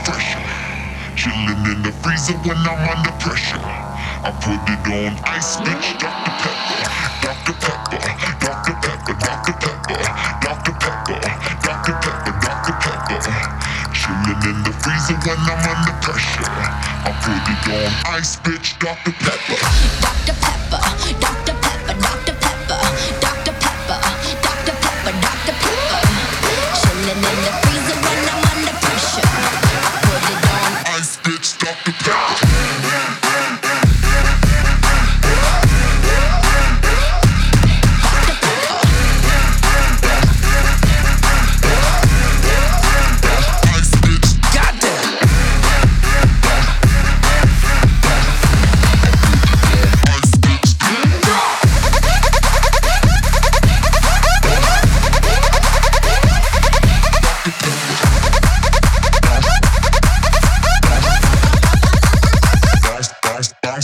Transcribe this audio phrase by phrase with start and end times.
[0.00, 0.40] refresher.
[1.16, 3.60] Chillin' in the freezer when I'm under pressure.
[3.60, 6.32] I put it on ice, bitch, Dr.
[6.40, 6.80] Pepper,
[7.20, 7.54] Dr.
[7.60, 8.00] Pepper,
[8.40, 8.74] Dr.
[8.80, 9.54] Pepper, Dr.
[9.60, 10.00] Pepper,
[10.40, 10.72] Dr.
[10.80, 11.20] Pepper,
[11.60, 11.94] Dr.
[12.00, 12.74] Pepper, Dr.
[12.80, 13.20] Pepper.
[13.92, 16.48] Chilling in the freezer when I'm under pressure.
[16.48, 19.12] I put it on ice, bitch, Dr.
[19.12, 19.60] Pepper,
[20.00, 20.34] Dr.
[20.40, 20.80] Pepper,
[21.20, 21.39] Dr.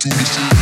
[0.00, 0.57] do the.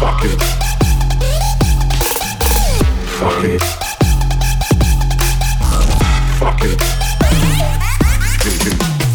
[0.00, 0.40] Fuck it.
[3.18, 3.60] Fuck it.
[6.38, 6.80] Fuck it.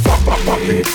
[0.03, 0.85] Fuck, fuck, fuck it.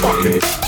[0.00, 0.61] Fuck it.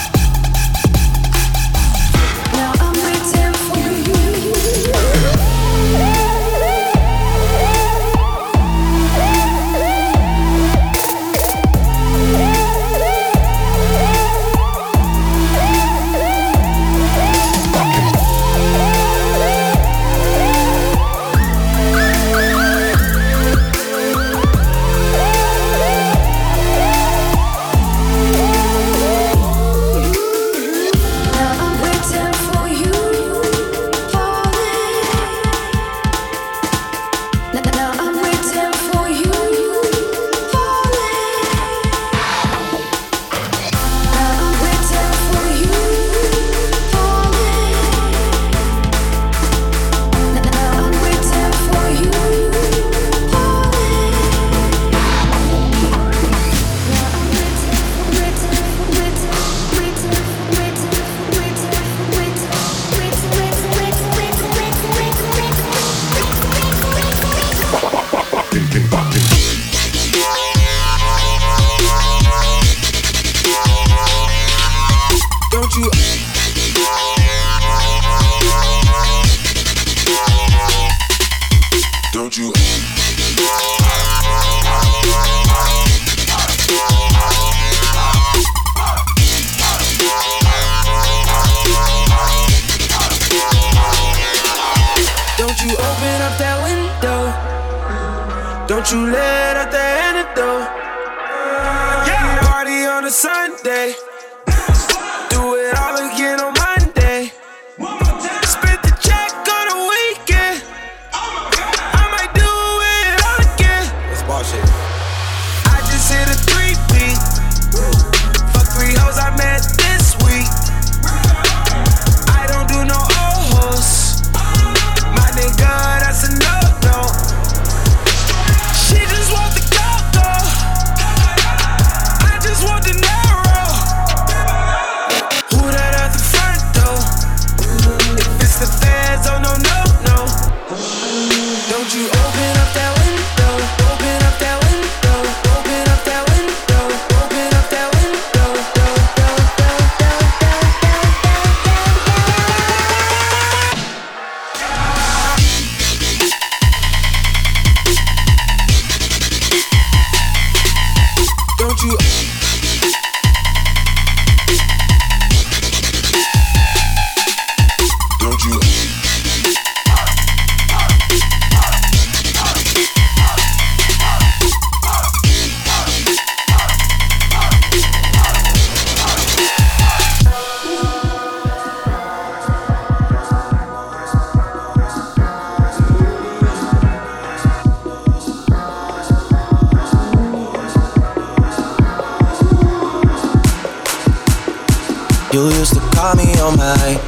[195.35, 197.01] You used to call me on my.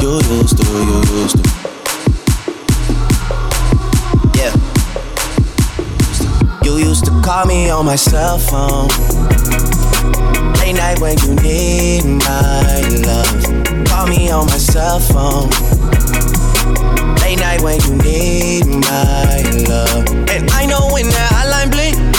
[0.00, 1.44] You used to, you used to.
[4.38, 4.54] Yeah.
[6.64, 8.88] You used to call me on my cell phone.
[10.60, 13.86] Late night when you need my love.
[13.86, 15.50] Call me on my cell phone.
[17.16, 20.08] Late night when you need my love.
[20.30, 22.12] And I know when that hotline bling,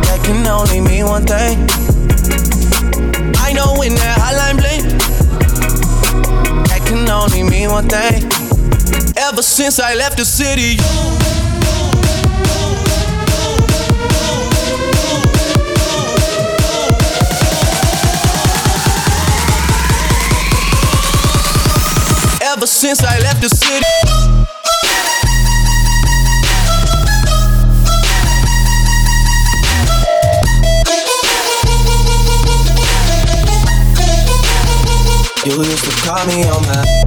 [0.00, 1.85] that can only mean one thing
[7.76, 8.24] one thing.
[9.18, 10.78] Ever since I left the city,
[22.40, 23.84] Ever since I left the city.
[35.44, 37.06] You used to call me on my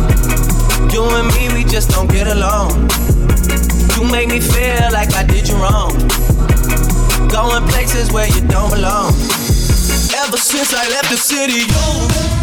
[0.91, 2.89] You and me, we just don't get along.
[3.95, 5.91] You make me feel like I did you wrong.
[7.29, 9.13] Going places where you don't belong.
[10.23, 12.40] Ever since I left the city, you.